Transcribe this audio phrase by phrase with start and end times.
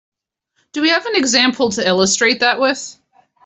[0.73, 2.99] Do we have an example to illustrate that with?